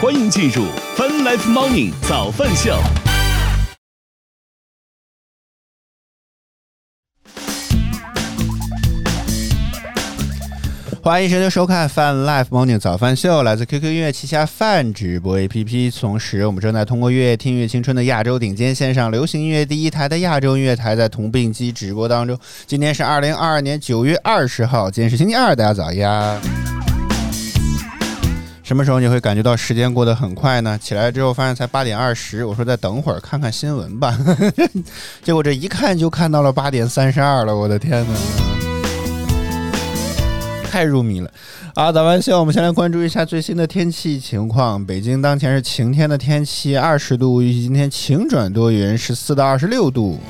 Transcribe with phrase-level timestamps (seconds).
[0.00, 0.64] 欢迎进入
[0.96, 2.72] Fun Life Morning 早饭秀。
[11.02, 16.00] 欢迎收听收看《Fun Life Morning 早饭秀》，来自 QQ 音乐旗下饭直播 APP。
[16.00, 22.38] 同时，我们正在通过“乐听越青春”的亚洲顶尖线上流行音乐第一台的亚洲音乐台，在同病机直播当中。
[22.68, 26.40] 今天是二零二二年九月二十号，今天是星期二，大家早呀！
[28.68, 30.78] 什么时候你会感觉到时间过得很快呢？
[30.78, 34.14] 起来之后发现才八点二十，我说再等会儿看看新闻吧，
[35.24, 38.12] 结果这一看就看到了八点三十二了，我的天哪！
[40.70, 41.30] 太入迷了
[41.72, 41.90] 啊！
[41.90, 44.84] 早安，秀，我们先来关注一下最新的天气情况。
[44.84, 50.20] 北京当前是晴天的天气，二十度，预计今天晴转多云，十四到二十六度。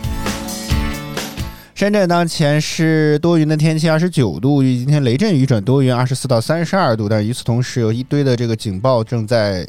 [1.78, 7.09] 深圳当前是多云的天气，二十九度，预计今天雷阵雨转多云，二十四到三十二度。
[7.09, 9.64] 但与此同时，有一堆的这个警报正在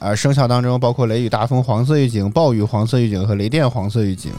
[0.00, 4.32] 啊生效当中，包括雷雨大风黄色预警、暴雨黄色预警和雷电黄色预警。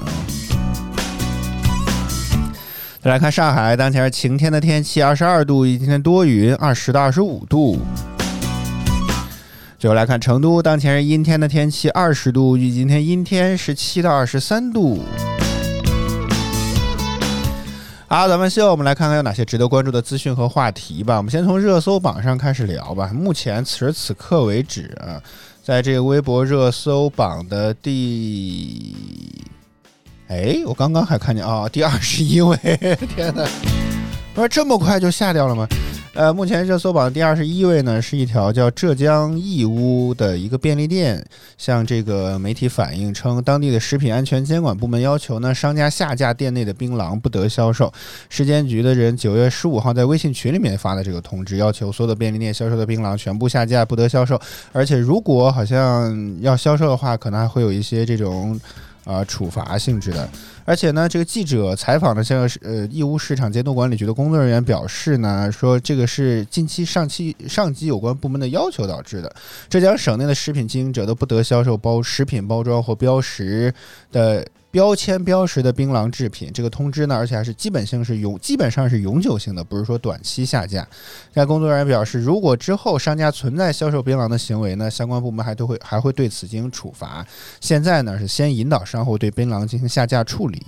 [3.01, 7.79] 再来看上海，当前是晴天的天气，二十二度，今天多云，二十到二十五度。
[9.79, 14.99] 最后来看成都，当前是阴天的天气，二十度，预计今天阴天，十七到二十三度。
[18.17, 21.17] 好，咱们现在，我们来看看有哪些值得关注的资讯和话题吧。
[21.17, 23.11] 我们先从热搜榜上开始聊吧。
[23.13, 25.21] 目前此时此刻为止啊，
[25.61, 28.95] 在这个微博热搜榜的第。
[30.29, 32.55] 哎，我刚刚还看见啊，第二十一位，
[33.13, 33.45] 天哪！
[34.33, 35.67] 不是这么快就下掉了吗？
[36.15, 41.21] 呃，目前热搜榜第二十一位呢，是一条叫浙江义乌的一个便利店，
[41.57, 47.91] 向这个媒体反映称，当地的食品安全监管部门要求呢，商家下架店内的槟榔不得销售。
[48.29, 54.39] 市监局的人九月十五号在微信群里面发的这个通知，要求所有的便利店销售的槟榔全部下架，不得销售。
[54.71, 58.57] 而且如果好像要销售的话，可能还会有一些这种。
[59.05, 60.27] 啊，处罚性质的，
[60.65, 69.33] 而且呢，这个记者采访的像呃义乌市场监督管理局的工作人员表示呢，说这个是近期上期上级有关部门的要求导致的，
[69.69, 73.73] 浙江省内的食品经营者都不得销售包食品包装或标识
[74.11, 74.45] 的。
[74.75, 80.85] 标签标识的槟榔制品，这个通知呢，而且还是基本性是永，基本上是永久性的，不是说短期下架。
[81.33, 87.25] 该工作人员表示，如果之后商家存在销售槟榔的行为呢，相关部门还都会还会对此进行处罚。
[87.61, 90.61] 现在呢，是先引导商户对槟榔进行下架处理。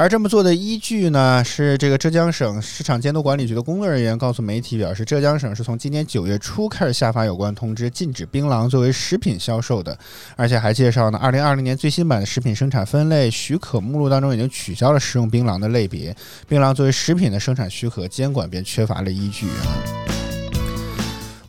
[0.00, 9.98] 而这么做的依据呢，是这个浙江省市场监督管理局的工作人员告诉媒体表示，浙江省是从今年九月初开始下发有关通知，禁止槟榔作为食品销售的，
[10.36, 16.14] 而且还介绍呢，二零二零年最新版的食品生产分类许可目录当中已经取消了食用槟榔的类别，
[16.46, 20.17] 槟榔作为食品的生产许可监管便缺乏了依据啊。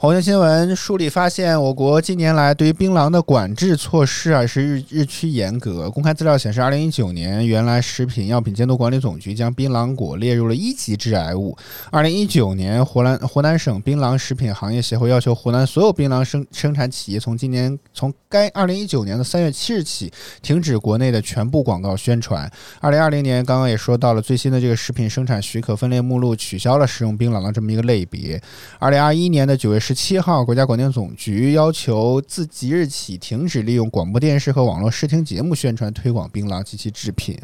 [0.01, 5.91] 红星新闻梳理发现，我国近年来对于槟榔的管制措施啊是日日趋严格。
[5.91, 11.53] 公开资料显示，二零一九年，原来食品药品监督管理总局将槟榔果列入了一级致癌物。
[11.91, 20.09] 二零一九年，湖南湖南省槟榔食品行业协会要求湖南所有槟榔生生产企业从今年从该二零一九年的三月七日起
[20.41, 22.49] 停止国内的全部广告宣传。
[22.79, 28.41] 二零二零年，刚刚也说到了最新的这个食品生产许可分类目录取消了食用槟榔的这么一个类别。
[28.79, 29.88] 二零二一年的九月十。
[29.89, 37.35] 十七号，国家广电总局要求自即日起停止利用广播电视和网络视听节目宣传推广槟榔及其制品。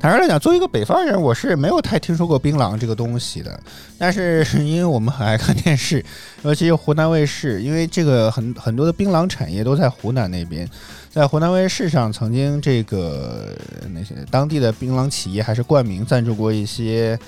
[0.00, 3.60] 坦率来讲，作为一个北方人，我是没有太听说过槟榔这个东西的。
[3.98, 6.02] 但是因为我们很爱看电视，
[6.42, 10.66] 尤其是湖南卫视，因为这个很很多的槟榔产业都在湖南那边，
[11.10, 13.54] 在湖南卫视上曾经这个
[13.92, 17.18] 那些当地的槟榔企业还是冠名赞助过一些。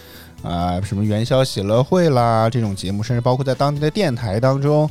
[0.46, 4.88] 啊，什么元宵喜乐会啦，这种节目，甚至包括在当地的电台当中，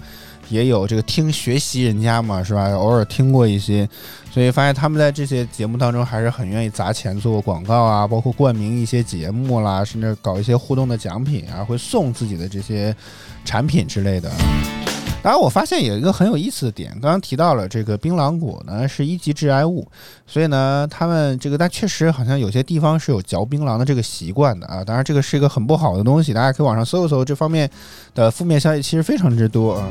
[0.49, 2.69] 也有这个听学习人家嘛，是吧？
[2.73, 3.87] 偶尔听过一些，
[4.31, 12.93] 所以发现他们在这些节目当中还是很愿意砸钱做广告啊，包括冠名一些节目啦，甚至搞一些互动的奖品啊，会送自己的这些
[13.45, 14.29] 产品之类的。
[15.25, 19.83] 当然，我发现有一个很有意思的点，刚刚提到了这个槟榔果呢是一级致癌物，
[20.27, 24.83] 所以呢，他们这个但确实好像有些地方是有嚼槟榔的这个习惯的啊。
[24.83, 27.67] 当然，这个是一个很不好的东西，大家可以网上搜一搜这方面
[28.13, 29.89] 的负面消息，其实非常之多啊。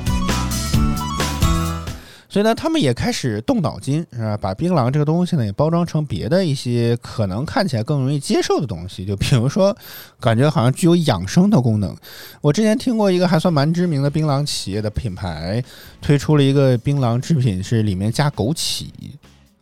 [2.34, 4.36] 所以呢，他们也开始动脑筋，是吧？
[4.36, 9.72] 把槟榔这个东西呢，也包装成别的一些可能看起来更容易接受的东西，就比如说，
[10.18, 11.96] 感觉好像具有养生的功能。
[12.40, 15.62] 我之前听过一个还算蛮知名的槟榔企业的品牌
[16.02, 18.86] 推出了一个槟榔制品，是里面加枸杞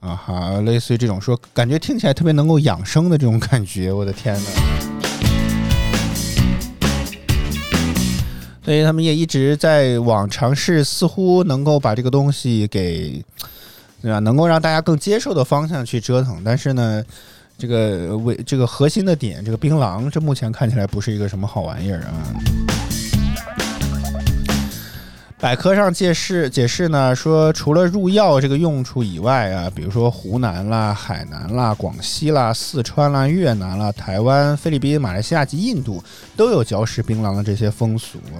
[0.01, 3.93] 啊哈，类似于这种说，感觉听起来特别能够养生的这种感觉。
[3.93, 4.92] 我的天哪！
[8.73, 13.23] 所以他们也一直在往尝试，似乎能够把这个东西给，
[14.01, 14.19] 对吧？
[14.21, 16.41] 能够让大家更接受的方向去折腾。
[16.43, 17.05] 但是呢，
[17.59, 22.62] 这个为这个核心的点，这个槟榔，这目前看起来不是一个什么好玩意儿啊。
[25.43, 36.01] 百科上解释解释呢，说除了入药这个用处以外啊，比如说湖南啦、海南啦、广西啦、四川啦、越南啦、台湾、菲律宾、马来西亚及印度
[36.37, 38.39] 都有嚼食槟榔的这些风俗啊。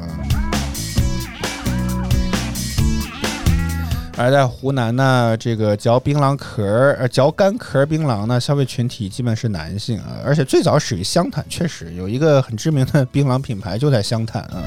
[4.17, 14.63] 而在湖南呢，这个嚼槟榔壳儿、呃嚼干壳槟榔呢，消费群体基本是男性啊，而且最早始于湘潭，确实有一个很知名的槟榔品牌就在湘潭啊。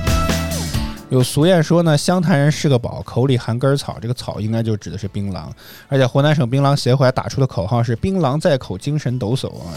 [1.15, 5.45] 有俗谚说呢，湘潭人是个宝，口里含根草，这个草应该就指的是槟榔。
[5.87, 9.71] 而且湖南省槟榔协会还打出的口号是“槟榔在口，精神抖擞”啊！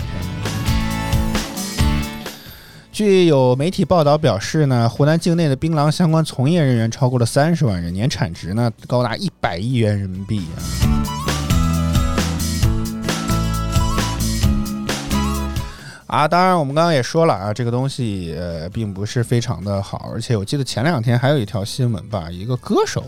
[2.91, 11.18] 据有媒体报道表示呢，湖南境内的槟榔相关从业人员超过了三十万人，年产值呢高达一百亿元人民币啊！
[16.09, 23.05] 啊，当然，我们刚刚也说了啊，这个东西呃，并不是非常的好，而且我记得前两天还有一条新闻吧，一个歌手，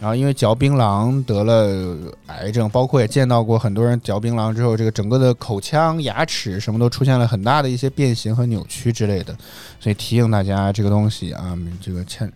[0.00, 9.36] 然后因为嚼槟榔得了癌症，包括也见到过很多人嚼槟榔之后，这个整个的口腔、牙齿什么都出现了很大的一些变形和扭曲之类的，
[9.78, 12.32] 所以提醒大家这个东西啊，这个劝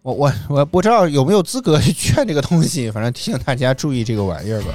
[0.00, 4.68] 我我我不知道有没有资格去劝这个东西，反正提醒大家注意这个玩意儿吧，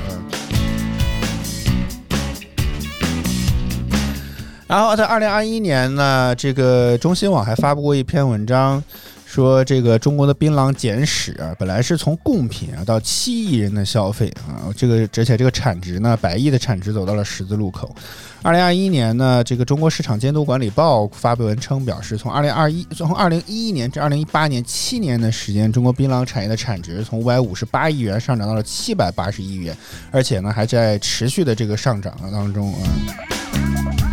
[4.68, 8.84] 然后在二零二一年呢，这个中新网还发布过一篇文章，
[9.24, 17.96] 说这个中国的槟榔减史啊，本来是从贡品啊到七亿人的消费啊，这个而且这个产值呢，百亿的产值走到了十字路口。
[18.42, 29.78] 二零二一年呢，这个中国市场监督管理报发布文称表示，从二零二一从二零一一年至二零一八年七年的时间，中国槟榔产业的产值从五百五十八亿元上涨到了七百八十亿元，
[30.10, 34.05] 而且呢还在持续的这个上涨当中啊。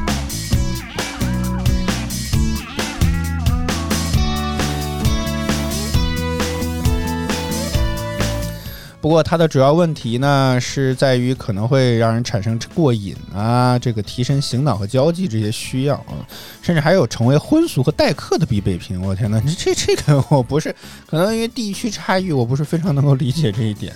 [9.03, 16.15] 不过它的主要问题呢，是在于可能会让人产生过瘾啊，这个提神醒脑和交际这些需要啊，
[16.63, 19.03] 甚至还有成为婚俗和待客的必备品。
[19.03, 20.73] 我天哪， 这这个我不是，
[21.05, 23.93] 可能因为地区差异，我不是非常能够理解这一点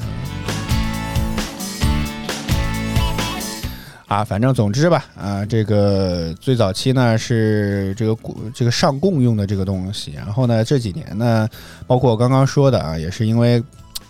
[4.08, 4.25] 啊。
[4.25, 8.19] 反正总之吧，啊，这个最早期呢是这个
[8.53, 11.49] 这个上供用的这个东西，然后呢这几年呢，
[11.87, 13.62] 包括我刚刚说的啊，也是因为。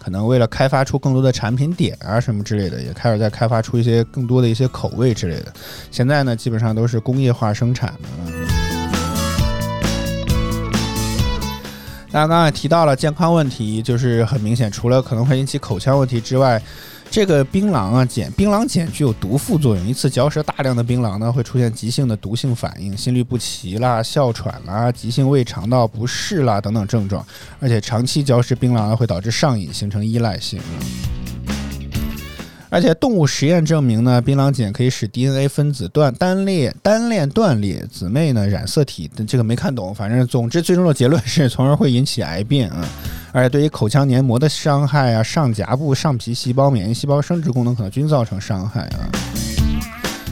[0.06, 5.52] 可能为了开发出更多的产品点啊什么之类的，也开始在开发出一些更多的一些口味之类的。
[5.90, 8.32] 现在呢，基本上都是工业化生产的。
[12.12, 16.62] 大家刚才提到了健康问题，就是很明显，除了可能会引起口腔问题之外。
[17.16, 27.24] 这个槟榔啊，碱槟榔碱具有毒副作用，一次嚼食大量的槟榔呢，会出现急性的毒性反应，心律不齐啦、哮喘啦、急性胃肠道不适啦等等症状，
[27.58, 30.60] 而且长期嚼食槟榔会导致上瘾，形成依赖性。
[32.68, 42.86] 而且动物实验证明呢，槟榔碱可以使 DNA 分子断单链单链断裂，姊妹呢染色体这个没看懂，反正总之最终的结论是，从而会引起癌变啊。
[43.36, 49.12] 而且对于口腔黏膜的伤害啊，上颊部上皮细胞、免疫细胞生殖功能可能均造成伤害啊，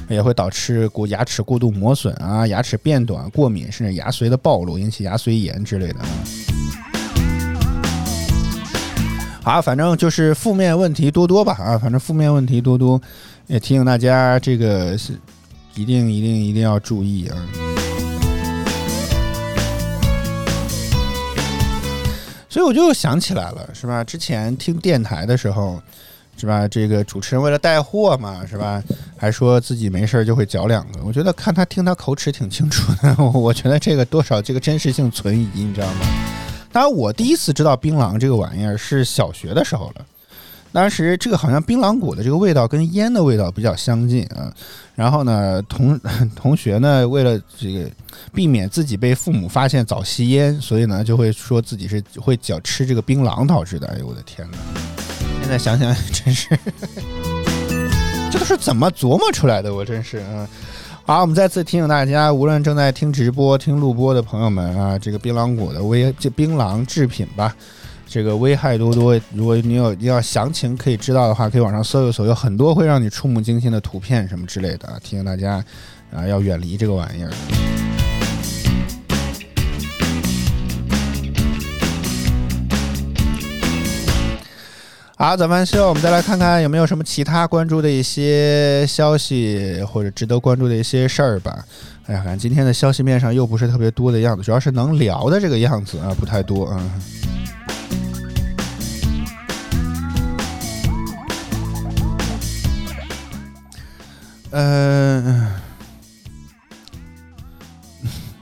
[0.08, 5.96] 也会导致过牙齿过度磨损啊，牙齿变短、过敏，甚至牙髓的暴露，引起牙髓炎之类的。
[9.42, 12.98] 好，反正就是负面问题多多吧啊，反正负面问题多多，
[13.48, 15.12] 也提醒大家这个是
[15.74, 17.36] 一定一定一定要注意啊。
[22.54, 24.04] 所以我就想起来了，是吧？
[24.04, 25.82] 之前听电台的时候，
[26.36, 26.68] 是吧？
[26.68, 28.80] 这个主持人为了带货嘛，是吧？
[29.16, 31.00] 还说自己没事儿就会嚼两个。
[31.02, 36.06] 我觉得看他听他口齿挺清楚的， 我觉得这个多少这个真实性存疑，你知道吗？
[36.70, 40.06] 当然，我第一次知道槟榔这个玩意儿是小学的时候了。
[40.74, 44.52] 当时这个好像槟榔果的这个味道跟烟的味道比较相近啊。
[44.96, 45.98] 然后呢，同
[46.34, 47.88] 同学呢为了这个
[48.32, 53.86] 避免自己被父母发现早吸烟，所以呢就会说自己是会嚼吃这个槟榔导致的。
[53.86, 54.58] 哎呦我的天哪！
[55.40, 56.58] 现在想想 真是，
[58.32, 59.72] 这都是怎么琢磨出来的？
[59.72, 60.48] 我真是啊。
[61.06, 67.54] 好，我们再次提醒大家，无论正在听直播、听录播的朋友们啊，这个槟榔果的危，这槟榔制品吧，
[68.14, 75.54] 这个危害多多，如果你有要详情可以知道的话，可以网上搜一搜，有很多会让你触目惊心的图片什么之类的，提醒大家
[76.12, 77.30] 啊要远离这个玩意儿。
[85.16, 91.64] 好，咱们希望我们再来看看有没有什么其他关注的一些消息，或者值得关注的一些事儿吧。
[92.06, 96.80] 哎呀，咱今天的消息面上又不是特别多的样子，主要是能聊的这个样子啊，不太多啊。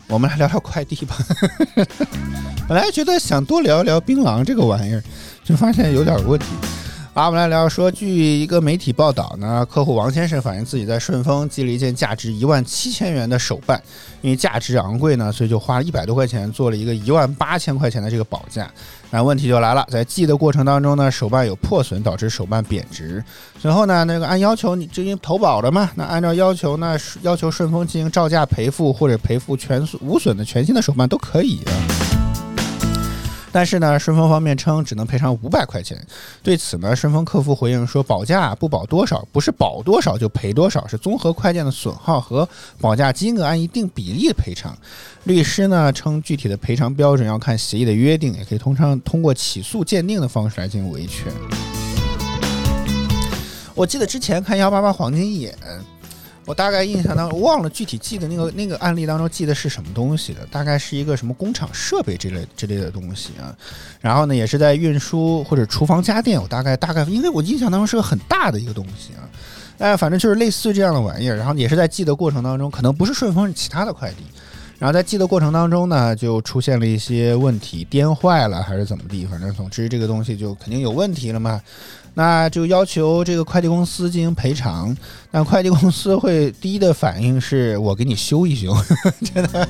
[0.08, 1.16] 我们来聊聊快递吧。
[2.68, 5.02] 本来觉得想多聊一聊槟榔这个玩意儿，
[5.42, 6.46] 就发现有点问题。
[7.14, 8.08] 好，我们来聊说，据
[8.40, 13.78] 一个媒体报道呢，客户王先生反映自己在顺丰寄了一件价值一万七千元的手办，
[14.22, 18.70] 因为价值昂贵呢，所以就花了一百多块钱做了一个一万八千块钱的这个保价。
[19.10, 23.22] 那问题就来了，在寄的过程当中呢，手办有破损，导致手办贬值。
[23.60, 32.21] 随后呢，那个按要求你这经投保了嘛，那按照要求呢，要求顺丰进行照价赔付或者赔付全无损的全新的手办都可以啊。
[33.52, 36.02] 但是呢，顺丰方面称只能赔偿五百块钱。
[36.42, 42.48] 对此呢，顺丰客服回应说，保价不保多少，不是保多少就赔多少，是综合快件的损耗和
[42.80, 44.76] 保价金额按一定比例赔偿。
[45.24, 51.30] 律师呢称，具体的赔偿标准要看协议的约定，也可以通常通过起诉鉴定的方式来进行维权。
[53.74, 55.54] 我记得之前看幺八八黄金眼。
[56.44, 63.54] 我大概印象当中忘了具体记的那个那个案例当中记的是什么东西的，大概是一个什么工厂设备之类之类的东西啊。
[64.00, 69.22] 然后呢，也是在运输或者厨房家电，我大概大概，因为我印象当中是个很大的一个东西啊。
[69.78, 71.36] 哎，反正就是类似这样的玩意儿。
[71.36, 74.24] 然后也是在寄的过程当中，可能不是顺丰，是其他的快递。
[74.78, 81.60] 然后在寄的过程当中呢，就出现了一些问题，颠坏了还是怎么地，反正总之这个东西就肯定有问题了嘛。
[82.14, 84.94] 那就要求这个快递公司进行赔偿，
[85.30, 88.74] 那快递公司会第一的反应是我给你修一修，
[89.32, 89.68] 真的。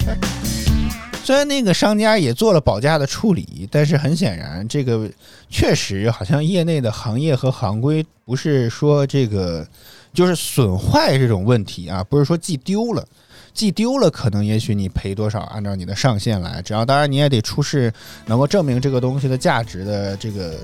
[1.25, 5.08] 虽然那个商家也做了保价的处理，但是很显然，这个
[5.49, 9.64] 确实好像业内的行业和行规不是说这个
[10.12, 13.06] 就是损坏这种问题啊，不是说寄丢了，
[13.54, 17.92] 寄丢了可能也许你赔多少，按照你的上限来，只要当然你也得出示
[18.26, 20.58] 能够证明这个东西的价值的这个。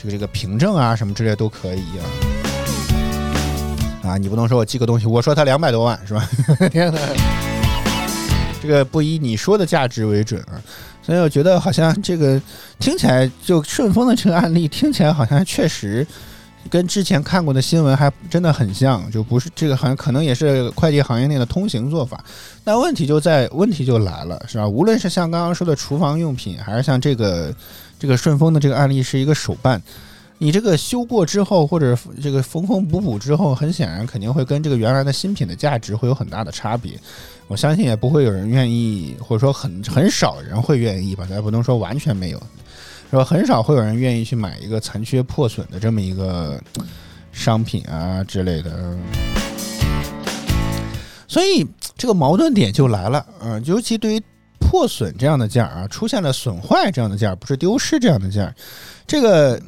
[0.00, 1.82] 这个这个凭证啊，什么之类都可以
[4.04, 6.30] 啊，啊，你不能说我寄个东西，我说它两百多万是吧？
[8.62, 10.62] 这个不以你说的价值为准啊，
[11.02, 12.40] 所以我觉得好像这个
[12.78, 16.06] 听起来就顺丰的这个案例听起来好像确实
[16.70, 22.24] 跟之前看过的新闻还真的很像，就不是这个好像可能也是快递行业内的通行做法。
[22.62, 24.68] 但问题就在问题就来了，是吧？
[24.68, 27.52] 无论是像刚刚说的厨房用品，还是像这个。
[27.98, 29.82] 这个顺丰的这个案例是一个手办，
[30.38, 36.92] 你这个修过之后，或者这个缝缝补补之后，很显然肯定会跟这个原来的新品的价值会有很大的差别。
[37.48, 42.38] 我相信也不会有人愿意，或者说很很少人会愿意吧，咱不能说完全没有，
[43.10, 43.24] 是吧？
[43.24, 46.62] 很少会有人愿意去买一个残缺破损的这么一个
[47.32, 48.96] 商品啊之类的。
[51.26, 54.22] 所以这个矛盾点就来了，嗯，尤其对于。
[54.68, 58.54] 破损这样的件儿啊，出现了损坏这样的件儿，不是丢失这样的件儿，
[59.06, 59.58] 这个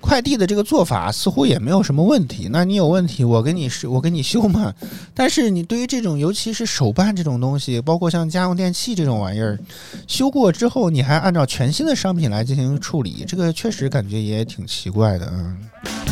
[0.00, 2.48] 快递的这个做法似乎也没有什么问题。
[2.50, 4.74] 那你有问题，我给你是，我给你修嘛。
[5.14, 9.56] 但是你对于这种，尤其是手办这种东西，包括像家用电器这种玩意儿，
[10.08, 16.09] 修过之后你还按照全新的商品来进行处理，这个确实感觉也挺奇怪的啊。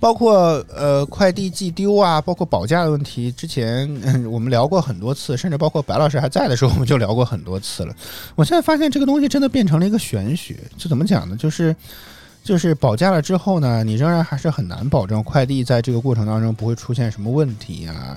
[0.00, 3.88] 包括呃快递寄丢啊，包括保价的问题，之前
[4.30, 7.92] 我们聊过很多次，甚至包括白老师还在的时候，我们就聊过很多次了。
[8.36, 11.36] 我现在发现这个东西真的变成了一个玄学，这怎么讲呢？
[11.36, 11.74] 就是
[12.44, 18.16] 就是保价了之后呢，你仍然还是很难保证快递在这个过程当中不会出现什么问题啊，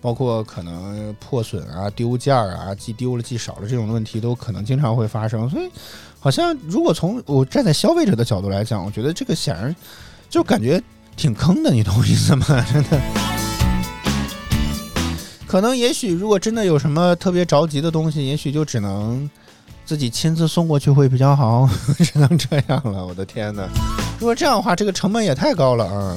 [0.00, 5.48] 包括可能破损啊、丢件儿啊、寄丢了、寄少了这种问题都可能经常会发生。
[5.48, 5.70] 所以，
[6.18, 9.74] 好像如果从我站在消费者的角度来讲，我觉得这个显然
[10.28, 10.82] 就感觉。
[11.16, 12.46] 挺坑的，你懂我意思吗？
[12.72, 13.00] 真的，
[15.46, 19.28] 可能也许如果真的有什么特别着急的东西，也许就只能
[19.84, 23.06] 自己亲自送过去会比较好， 只能这样了。
[23.06, 23.68] 我的天哪！
[24.18, 26.16] 如果这样的话，这个成本也太高了啊！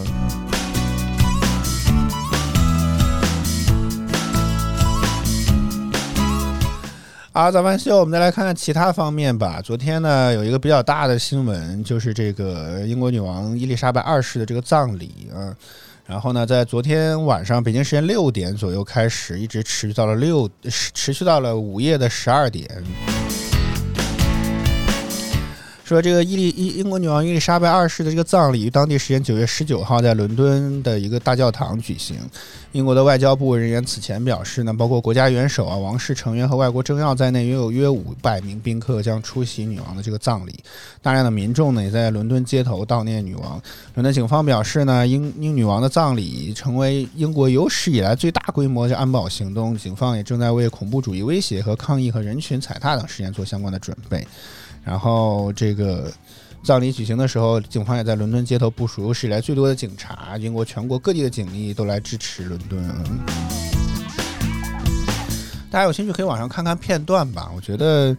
[7.36, 9.60] 好，早饭秀，我们再来看看其他方面吧。
[9.62, 15.54] 昨天呢，有一个比较大的新闻，就是这个英国女王伊丽莎白二世的这个葬礼啊。
[16.06, 22.66] 然后呢，在昨天晚上北京时间六点左右开始，一直持续到了六，持续到了午夜的十二点。
[25.86, 32.18] 说这个伊丽英英国女王伊丽莎白二世的这个葬礼于当地时间九月十九号在伦敦的一个大教堂举行。
[32.72, 40.56] 英国的外交部人员此前表示呢，包括国家元首啊、王室成员和外国政要在内，约有约五百名宾客将出席女王的这个葬礼。
[41.04, 43.62] 大量的民众呢也在伦敦街头悼念女王。
[43.94, 54.28] 伦敦警方表示呢，英英女王的葬礼成为英国有史以来最大规模的安保行动，警方也正在为恐怖主义威胁和抗议和人群踩踏等事件做相关的准备。
[54.86, 56.10] 然后这个
[56.64, 62.88] 葬礼举行的时候，警方也在伦敦街头部署有史以来最多的警察，英国全国各地的警力都来支持伦敦。
[65.72, 67.52] 大家有兴趣可以网上看看片段吧。
[67.54, 68.16] 我觉得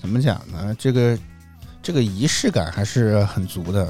[0.00, 0.76] 怎么讲呢？
[0.78, 1.18] 这个
[1.82, 3.88] 这个仪式感还是很足的。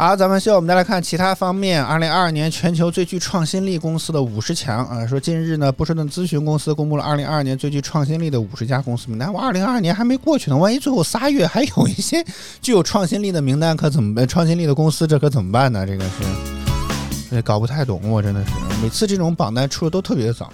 [0.00, 1.84] 好，咱们现在我们再来看其他方面。
[1.84, 9.32] 二零二二年全球最具创新力公司的五十强啊，说近日呢，波士顿咨询公司公布了二零二二年最具创新力的五十家公司名单。
[9.32, 12.24] 我二零二二年还没过去呢，万一最后仨月还有一些
[12.62, 14.24] 具有创新力的名单，可怎么办？
[14.28, 15.84] 创新力的公司这可怎么办呢？
[15.84, 20.48] 这个是也，搞不太懂，我真的是每次这种榜单出的都特别早。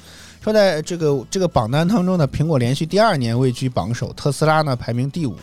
[0.44, 5.34] 说在这个这个榜单当中呢，苹果连续第二年位居榜首，特斯拉呢排名第五。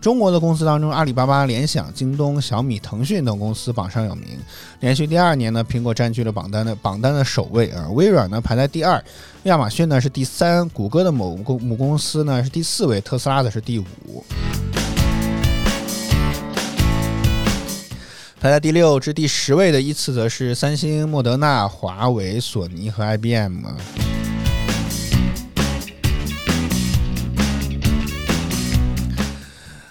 [0.00, 4.24] 中国的公司当中，阿里巴巴、联想、京东、小米、腾讯等公司榜上有名。
[4.80, 7.90] 连续第二年呢，苹果占据了榜单的榜单的首位啊。
[7.90, 9.04] 微软呢排在第二，
[9.42, 13.84] 亚马逊呢是第三，谷歌的某公母公司呢是第四位，特斯拉的是第五。
[18.40, 23.66] 排在第六至第十位的依次则是三星、莫德纳、华为、索尼和 IBM。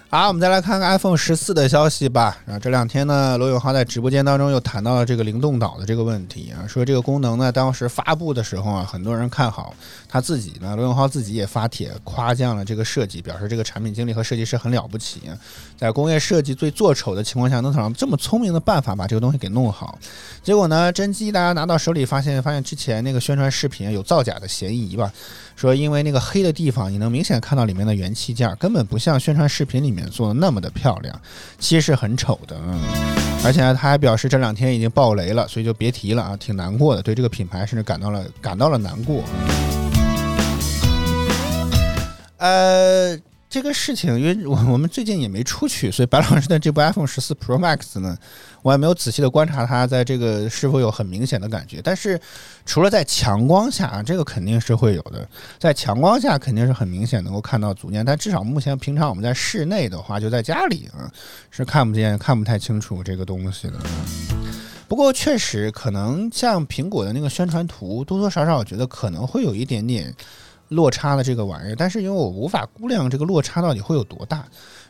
[0.10, 2.38] 好，我们再来看看 iPhone 十四的消息吧。
[2.46, 9.76] 啊，这两天呢，罗永浩在直播间当中又谈到了这个灵动岛的这个问题啊，说这个功能呢，当时发布的时候啊，很多人看好，
[10.08, 15.24] 他自己呢，罗永浩自己也发帖夸奖了这个设计，表示这个产品经理和设计师很了不起，
[15.78, 20.00] 在工业设计最做丑的情况下，能想到这么聪明的办法把这个东西给弄好。
[20.42, 25.12] 结果呢，真机大家拿到手里发现，发现之前那个宣传视频有造假的嫌疑吧。
[25.58, 31.22] 说，因为那个黑的地方，你能明显看到里面的元器件，根本不像宣传视频里面做的那么的漂亮，
[31.60, 32.56] 其实是很丑的。
[32.68, 32.80] 嗯，
[33.44, 39.24] 而且呢，他还表示这两天已经爆雷了，所以就别提了啊，挺难过的，对这个品牌甚至感到了感到了难过。
[42.38, 43.18] 呃。
[43.50, 48.18] 这个事情，因为我我们最近也没出去，所以白老师的这部 iPhone 十四 Pro Max 呢，
[48.62, 51.82] 我也没有仔细的观察它在这个是否有很明显的感觉。
[51.82, 52.20] 但是
[52.66, 58.06] 除了在强光下，这个肯定是会有的，在强光下肯定是很明显能够看到组件。
[58.06, 61.10] 但至少目前平常我们在室内的话，就在家里啊，
[61.50, 63.80] 是看不见、看不太清楚这个东西的。
[64.90, 70.14] 不过确实可能像苹果的那个宣传图，多多少少我觉得可能会有一点点。
[70.70, 74.46] 落差的这个玩意儿，但是因为我无法估量这个落差到底会有多大，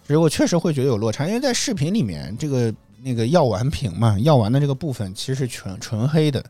[0.08, 6.44] 如果确实会觉得有落差，因为在视频里面这个那个药丸屏嘛，药丸的这个部分其实是纯纯黑的，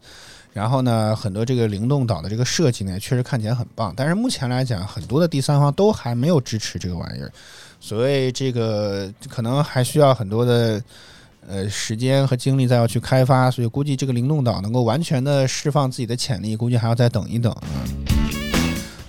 [0.53, 7.31] 然后呢，很多这个灵动岛的这个设计呢，确实看起来很棒，但是目前来讲，很多的第三方都还没有支持这个玩意儿，
[7.81, 10.81] 所以这个可能还需要很多的
[11.45, 18.06] 呃时间和精力再要去开发，所以估计这个灵动岛能够完全的释放自己的潜力，估计还要再等一等嗯。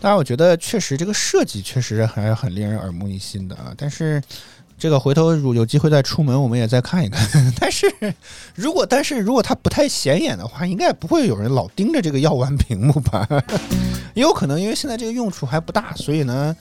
[0.00, 3.74] 当然，我觉得确实这个设计确实还是很令人耳目一新的啊。
[3.76, 4.22] 但是，
[4.78, 7.26] 这个回头如有机会再出门，我们也再看一看。
[7.58, 7.86] 但是
[8.54, 13.26] 如果但是如果它不太显眼的话，应该不会有人老盯着这个药丸屏幕吧？
[14.14, 16.56] 也有可能，因为现在这个用处还不大，所以呢，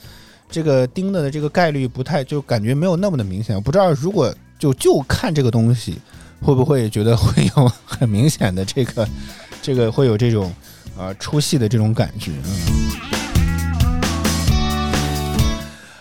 [0.50, 3.60] 这个盯的的这个概率不太，就感觉没有那么的明显。
[3.62, 5.96] 不知道如果就就看这个东西，
[6.42, 9.08] 会不会觉得会有 很明显的这个
[9.62, 10.52] 这个会有这种
[10.96, 13.07] 呃出戏的这种感觉嗯。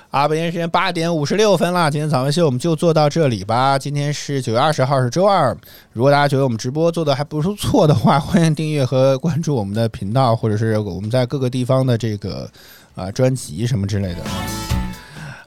[0.10, 1.92] 啊，北京时间八点五十六分了。
[1.92, 3.78] 今天早安秀我们就做到这里吧。
[3.78, 5.56] 今天是九月二十号，是周二。
[5.92, 12.50] 如果大家觉得我们直播做的还不错的话， 欢迎订阅和关注我们的频道，或者是我们在各个地方的这个
[12.96, 14.24] 啊专辑什么之类的。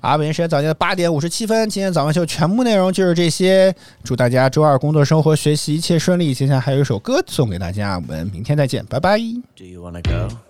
[0.03, 3.75] 啊，北京时间早间的八点五十七分，今天早安秀全部内容就是这些。
[4.05, 6.35] 祝大家周二工作、生活、学习一切顺利。
[6.35, 9.19] 接下来还有一首歌送给大家，我们明天再见，拜拜。
[9.57, 10.50] Do you wanna go?